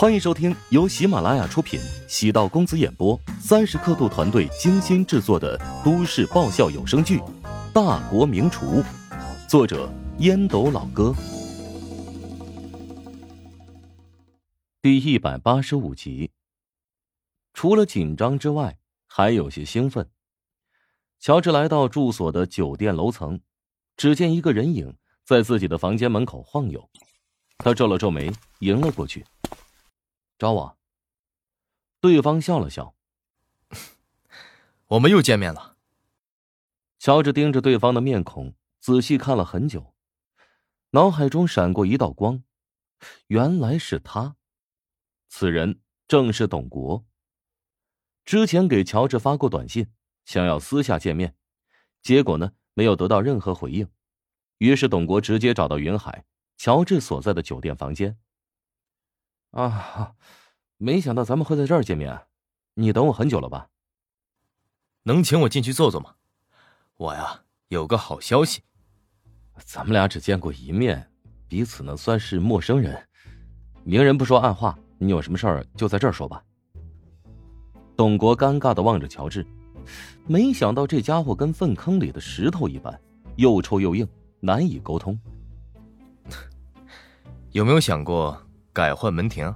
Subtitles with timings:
[0.00, 7.18] 欢迎收听由喜马拉雅出品、喜道公子演播、三十刻度团队精心制作的都市爆笑有声剧
[7.72, 8.80] 《大国名厨》，
[9.48, 11.12] 作者烟斗老哥，
[14.80, 16.30] 第一百八十五集。
[17.52, 18.78] 除了紧张之外，
[19.08, 20.08] 还有些兴奋。
[21.18, 23.40] 乔治来到住所的酒店楼层，
[23.96, 24.94] 只见一个人影
[25.24, 26.88] 在自己的房间门口晃悠，
[27.58, 29.24] 他皱了皱眉，迎了过去。
[30.38, 30.78] 找我。
[32.00, 32.94] 对方笑了笑，
[34.86, 35.76] 我们又见面了。
[37.00, 39.94] 乔治盯着对方的面孔，仔细看了很久，
[40.90, 42.42] 脑海中闪过一道光，
[43.26, 44.36] 原来是他。
[45.28, 47.04] 此人正是董国。
[48.24, 49.92] 之前给乔治发过短信，
[50.24, 51.34] 想要私下见面，
[52.00, 53.90] 结果呢没有得到任何回应，
[54.58, 56.24] 于是董国直接找到云海
[56.56, 58.18] 乔治所在的酒店房间。
[59.50, 60.14] 啊，
[60.76, 62.26] 没想到咱们会在这儿见面，
[62.74, 63.68] 你等我很久了吧？
[65.04, 66.14] 能请我进去坐坐吗？
[66.96, 68.62] 我呀有个好消息，
[69.64, 71.10] 咱们俩只见过一面，
[71.48, 73.08] 彼此呢算是陌生人，
[73.84, 76.44] 明人不说暗话，你有什么事儿就在这儿说吧。
[77.96, 79.46] 董国尴尬的望着乔治，
[80.26, 83.00] 没想到这家伙跟粪坑里的石头一般，
[83.36, 84.06] 又臭又硬，
[84.40, 85.18] 难以沟通。
[87.52, 88.40] 有没有想过？
[88.78, 89.52] 改换门庭，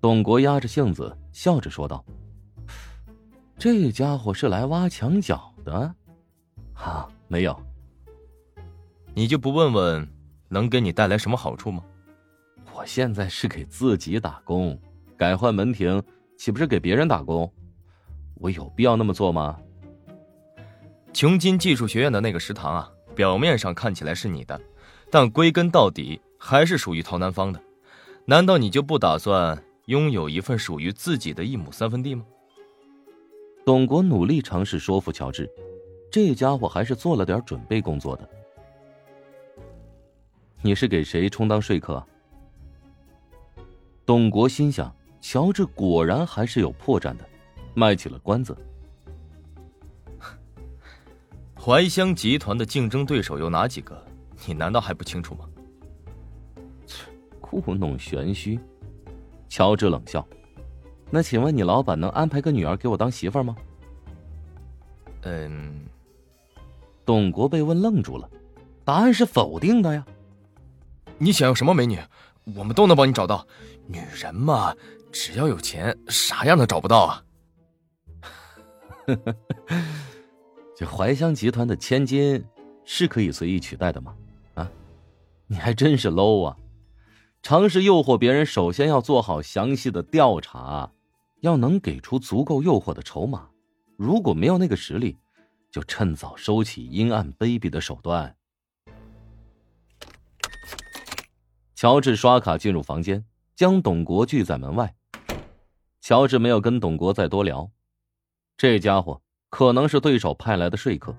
[0.00, 2.04] 董国压着性子笑着说道
[3.56, 5.94] ：“这家伙是来挖墙脚的，
[6.74, 7.56] 啊，没有。
[9.14, 10.08] 你就不问问
[10.48, 11.84] 能给你带来什么好处吗？
[12.74, 14.76] 我现在是给自己打工，
[15.16, 16.02] 改换门庭
[16.36, 17.48] 岂不是给别人打工？
[18.34, 19.56] 我有必要那么做吗？
[21.12, 24.60] 琼金技术学院的那个食堂啊，表面上看起来是你的，
[25.12, 27.62] 但归根到底还是属于陶南方的。”
[28.30, 32.24] 难道你就不打算拥有一份属于自己的一亩三分地吗？
[33.66, 35.50] 董国努力尝试说服乔治，
[36.12, 38.30] 这家伙还是做了点准备工作的。
[40.62, 42.00] 你是给谁充当说客？
[44.06, 47.28] 董国心想，乔治果然还是有破绽的，
[47.74, 48.56] 卖起了关子。
[51.58, 54.00] 怀香集团的竞争对手有哪几个？
[54.46, 55.46] 你难道还不清楚吗？
[57.58, 58.60] 故弄玄虚，
[59.48, 60.26] 乔治冷笑。
[61.10, 63.56] 那请问你老板能安排个女儿给我当媳妇吗？
[65.22, 65.86] 嗯。
[67.04, 68.30] 董国被问愣住了，
[68.84, 70.06] 答案是否定的呀。
[71.18, 71.98] 你想要什么美女，
[72.54, 73.44] 我们都能帮你找到。
[73.88, 74.72] 女人嘛，
[75.10, 77.24] 只要有钱，啥样的找不到啊？
[80.76, 82.44] 这怀香集团的千金
[82.84, 84.14] 是可以随意取代的吗？
[84.54, 84.70] 啊，
[85.48, 86.56] 你还真是 low 啊！
[87.42, 90.92] 尝试诱惑别人，首先要做好详细的调查，
[91.40, 93.48] 要能给出足够诱惑的筹码。
[93.96, 95.16] 如果没有那个实力，
[95.70, 98.36] 就趁早收起阴暗卑鄙的手段。
[101.74, 103.24] 乔治刷卡进入房间，
[103.56, 104.94] 将董国拒在门外。
[106.00, 107.70] 乔治没有跟董国再多聊，
[108.56, 111.16] 这家伙可能是对手派来的说客，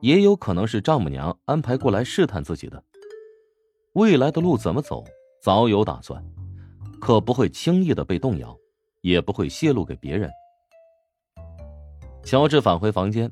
[0.00, 2.84] 也有可能是丈母娘安排过来试探自己的。
[3.94, 5.02] 未来的路怎么走？
[5.46, 6.20] 早有打算，
[7.00, 8.58] 可不会轻易的被动摇，
[9.02, 10.28] 也不会泄露给别人。
[12.24, 13.30] 乔治返回房间，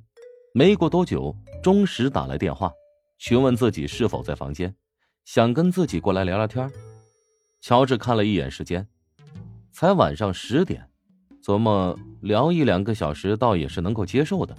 [0.52, 2.72] 没过多久，钟石打来电话，
[3.18, 4.72] 询问自己是否在房间，
[5.24, 6.70] 想跟自己过来聊聊天。
[7.60, 8.86] 乔治看了一眼时间，
[9.72, 10.88] 才晚上十点，
[11.42, 14.56] 琢磨聊一两个小时，倒也是能够接受的。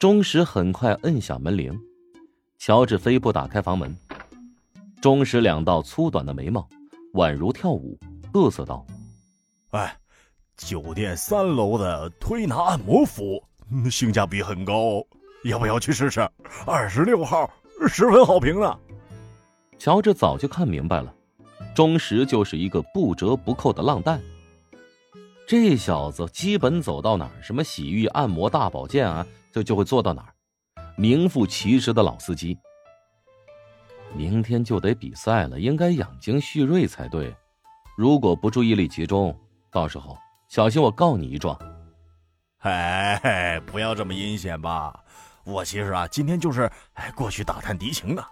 [0.00, 1.72] 钟石很快摁响门铃，
[2.58, 3.96] 乔治飞步打开房门。
[5.02, 6.64] 钟石两道粗短的眉毛，
[7.14, 7.98] 宛如跳舞，
[8.32, 8.86] 嘚瑟道
[9.72, 9.98] ：“哎，
[10.56, 15.04] 酒店三楼的推拿按摩服务，性价比很高，
[15.42, 16.20] 要不要去试试？
[16.64, 17.50] 二十六号
[17.88, 18.78] 十分好评呢。”
[19.76, 21.12] 乔治早就看明白了，
[21.74, 24.20] 钟石就是一个不折不扣的浪蛋。
[25.48, 30.32] 这小子基本走到哪儿，什么洗浴、按摩、大保健啊，就就会做到哪儿，
[30.96, 32.56] 名副其实的老司机。
[34.14, 37.34] 明天就得比赛了，应该养精蓄锐才对。
[37.96, 39.36] 如果不注意力集中，
[39.70, 40.16] 到时候
[40.48, 41.58] 小心我告你一状。
[42.58, 44.98] 哎，不要这么阴险吧！
[45.44, 48.24] 我其实啊，今天就是哎过去打探敌情的，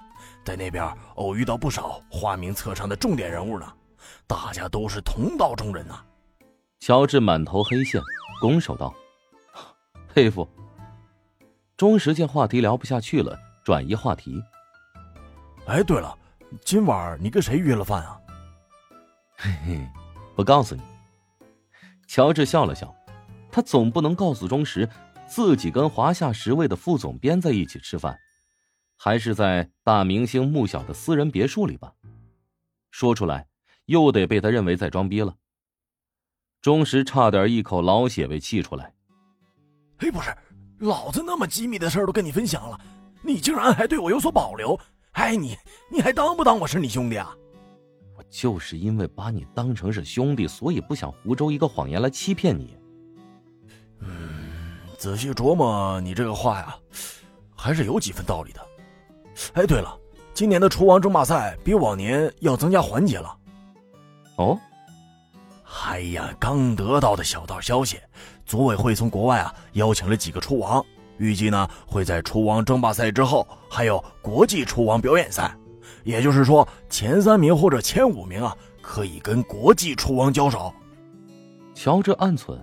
[0.45, 0.85] 在那边
[1.17, 3.67] 偶遇到不少花名册上的重点人物呢，
[4.27, 6.01] 大家都是同道中人呐。
[6.79, 8.01] 乔治满头黑线，
[8.41, 8.95] 拱手道
[10.15, 10.49] ：“佩服。”
[11.77, 14.41] 钟石见话题聊不下去了，转移话题。
[15.71, 16.19] 哎，对了，
[16.65, 18.21] 今晚你跟谁约了饭啊？
[19.37, 19.89] 嘿嘿，
[20.35, 20.83] 不告诉你。
[22.09, 22.93] 乔治笑了笑，
[23.53, 24.89] 他总不能告诉钟石，
[25.29, 28.19] 自己跟华夏十位的副总编在一起吃饭，
[28.97, 31.93] 还是在大明星穆晓的私人别墅里吧？
[32.91, 33.47] 说出来，
[33.85, 35.37] 又得被他认为在装逼了。
[36.61, 38.93] 钟石差点一口老血被气出来。
[40.01, 40.37] 嘿，不是，
[40.81, 42.81] 老子那么机密的事儿都跟你分享了，
[43.23, 44.77] 你竟然还对我有所保留？
[45.13, 45.57] 哎，你
[45.91, 47.35] 你还当不当我是你兄弟啊？
[48.17, 52.77] 我就是因为把你当成是兄弟，所以不想胡诌一个谎言来欺骗你。
[54.01, 56.77] 嗯，仔细琢磨你这个话呀，
[57.57, 58.61] 还是有几分道理的。
[59.55, 59.99] 哎，对了，
[60.33, 63.37] 今年的厨王争霸赛比往年要增加环节了。
[64.37, 64.59] 哦。
[65.85, 67.99] 哎呀，刚得到的小道消息，
[68.45, 70.85] 组委会从国外啊邀请了几个厨王，
[71.21, 75.55] 预计呢会在厨王争霸赛之后还有国际厨王表演赛，
[76.03, 80.73] 也就是说前三名或者前五名啊可以跟国际厨王交手。
[81.75, 82.59] 乔治暗忖，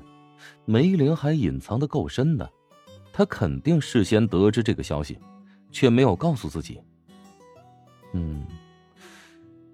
[0.65, 2.49] 梅林还隐藏的够深的，
[3.13, 5.19] 他肯定事先得知这个消息，
[5.71, 6.81] 却没有告诉自己。
[8.13, 8.43] 嗯，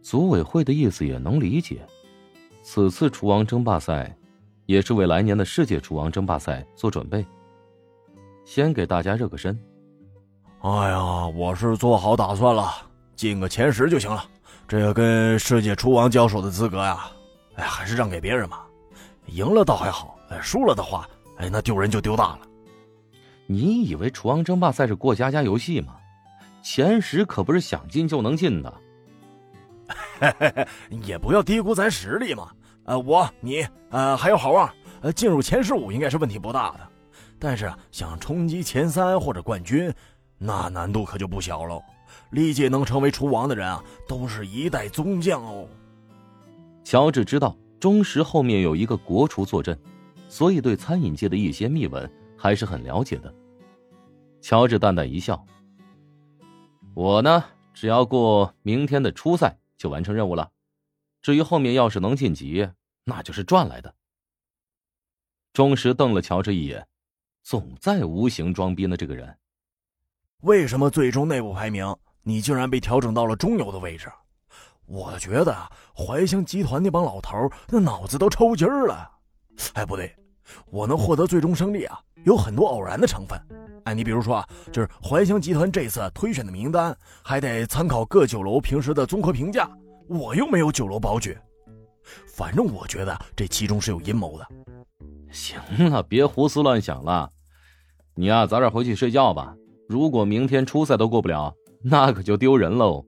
[0.01, 1.85] 组委会的意思也能理解。
[2.61, 4.13] 此次厨王争霸赛，
[4.65, 7.25] 也是为来年的世界厨王争霸赛做准备。
[8.45, 9.57] 先给大家热个身。
[10.61, 12.71] 哎呀，我是做好打算了，
[13.15, 14.25] 进个前十就行了。
[14.67, 17.05] 这个跟世界厨王交手的资格呀，
[17.55, 18.65] 哎，还是让给别人吧。
[19.27, 21.07] 赢了倒还好，哎，输了的话，
[21.37, 22.39] 哎，那丢人就丢大了。
[23.45, 25.95] 你以为厨王争霸赛是过家家游戏吗？
[26.61, 28.73] 前十可不是想进就能进的。
[31.03, 32.49] 也不要低估咱实力嘛。
[32.85, 34.69] 呃，我、你、呃，还有好望，
[35.01, 36.79] 呃，进入前十五应该是问题不大的。
[37.43, 39.93] 但是想冲击前三或者冠军，
[40.37, 41.83] 那难度可就不小喽。
[42.29, 45.67] 历届能成为厨王的人啊，都是一代宗将哦。
[46.85, 49.77] 乔治知道钟石后面有一个国厨坐镇，
[50.29, 53.33] 所以对餐饮界的一些秘闻还是很了解的。
[54.39, 55.45] 乔治淡淡一笑
[56.95, 57.43] ：“我呢，
[57.73, 60.49] 只要过明天的初赛。”就完成任务了，
[61.21, 62.69] 至于后面要是能晋级，
[63.03, 63.93] 那就是赚来的。
[65.51, 66.87] 钟石瞪了乔治一眼，
[67.43, 68.95] 总在无形装逼呢。
[68.95, 69.37] 这个人，
[70.41, 71.93] 为什么最终内部排名
[72.23, 74.09] 你竟然被调整到了中游的位置？
[74.85, 75.55] 我觉得
[75.93, 79.11] 怀香集团那帮老头那脑子都抽筋儿了。
[79.73, 80.15] 哎，不对，
[80.71, 83.39] 我能获得最终胜利啊，有很多偶然的成分。
[83.83, 89.69] 哎，你比如说啊，就是怀香集团这次推选的名单，还得参考各酒楼平时的综合评价。
[90.07, 91.37] 我又没有酒楼保举，
[92.27, 94.47] 反正我觉得这其中是有阴谋的。
[95.33, 95.57] 行
[95.89, 97.31] 了，别胡思乱想了，
[98.15, 99.55] 你呀，早点回去睡觉吧。
[99.89, 103.03] 如果明天初赛都过不了，那可就丢人喽。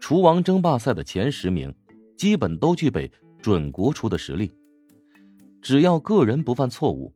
[0.00, 1.72] 厨王争霸赛的前十名，
[2.16, 3.10] 基本都具备
[3.40, 4.50] 准国厨的实力，
[5.60, 7.12] 只要个人不犯错误。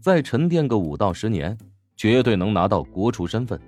[0.00, 1.56] 再沉淀个五到十年，
[1.96, 3.58] 绝对能拿到国厨身份。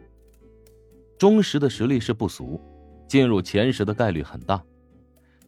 [1.18, 2.60] 钟石的实力是不俗，
[3.08, 4.62] 进入前十的概率很大。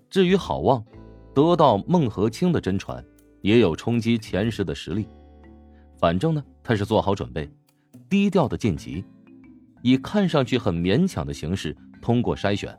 [0.08, 0.82] 至于郝望，
[1.34, 3.04] 得到孟和清的真传，
[3.42, 5.06] 也有冲击前十的实力。
[5.98, 7.50] 反正呢，他是做好准备，
[8.08, 9.04] 低调的晋级，
[9.82, 12.76] 以看上去很勉强的形式通过筛选，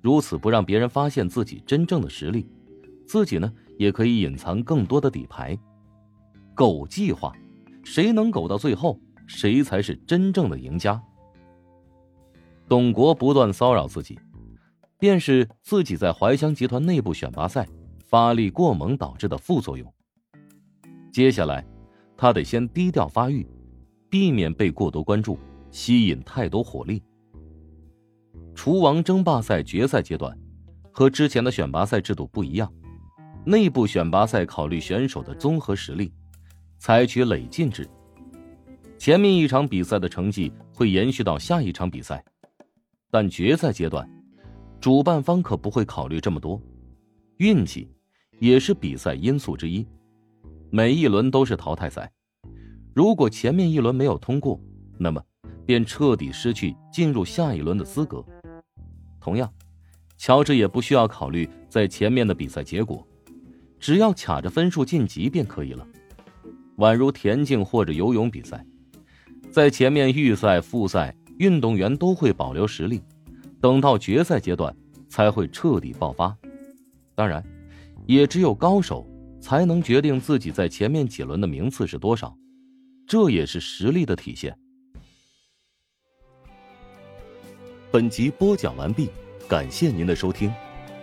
[0.00, 2.48] 如此不让别人发现自己真正的实力，
[3.06, 5.58] 自己呢也可以隐藏更多的底牌。
[6.54, 7.32] 苟计划，
[7.84, 11.00] 谁能苟到最后，谁才是真正的赢家。
[12.68, 14.18] 董国不断骚扰自己，
[14.98, 17.66] 便是自己在怀乡集团内部选拔赛
[18.10, 19.94] 发力过猛导致的副作用。
[21.12, 21.64] 接下来，
[22.16, 23.46] 他得先低调发育，
[24.08, 25.38] 避免被过多关注，
[25.70, 27.00] 吸引太多火力。
[28.52, 30.36] 厨王争霸赛决赛阶段，
[30.90, 32.68] 和之前的选拔赛制度不一样，
[33.46, 36.12] 内部选拔赛考虑选手的综合实力。
[36.80, 37.88] 采取累进制，
[38.98, 42.24] 前面一场比赛的成绩会延续到下一场比赛，
[43.08, 44.10] 但决赛阶段，
[44.80, 46.60] 主办方可不会考虑这么多，
[47.36, 47.88] 运气
[48.40, 49.86] 也是比赛因素之一。
[50.70, 52.10] 每一轮都是淘汰赛，
[52.94, 54.60] 如果前面一轮没有通过，
[54.98, 55.22] 那么
[55.64, 58.24] 便彻底失去进入下一轮的资格。
[59.20, 59.52] 同样，
[60.16, 63.06] 乔治也不需要考虑在前面的比赛结果，
[63.78, 65.86] 只要卡着分数晋级便可以了。
[66.78, 68.64] 宛如田径或者游泳比赛，
[69.50, 73.02] 在前面预赛、复赛，运动员都会保留实力，
[73.60, 74.74] 等到决赛阶段
[75.08, 76.34] 才会彻底爆发。
[77.14, 77.44] 当然，
[78.06, 79.06] 也只有高手
[79.40, 82.36] 才能决定自己在前面几轮的名次是多少，
[83.06, 84.56] 这也是实力的体现。
[87.90, 89.10] 本集播讲完毕，
[89.48, 90.52] 感谢您的收听。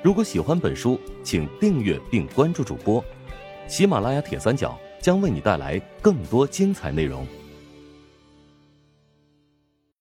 [0.03, 3.03] 如果喜欢本书，请订阅并关注主播。
[3.67, 7.27] 喜马拉雅铁三角将为你带来更多精彩内容。